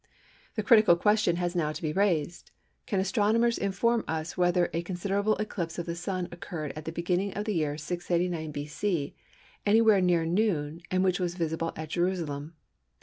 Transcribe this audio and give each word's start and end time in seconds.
The 0.55 0.63
critical 0.63 0.95
question 0.95 1.35
has 1.35 1.55
now 1.55 1.71
to 1.71 1.79
be 1.83 1.93
raised: 1.93 2.49
"Can 2.87 2.99
astronomers 2.99 3.59
inform 3.59 4.03
us 4.07 4.35
whether 4.35 4.67
a 4.73 4.81
considerable 4.81 5.35
eclipse 5.35 5.77
of 5.77 5.85
the 5.85 5.93
Sun 5.93 6.27
occurred 6.31 6.73
at 6.75 6.85
the 6.85 6.91
beginning 6.91 7.35
of 7.35 7.45
the 7.45 7.53
year 7.53 7.77
689 7.77 8.49
B.C. 8.51 9.15
anywhere 9.63 10.01
near 10.01 10.25
noon 10.25 10.81
and 10.89 11.03
which 11.03 11.19
was 11.19 11.35
visible 11.35 11.71
at 11.75 11.89
Jerusalem?" 11.89 12.55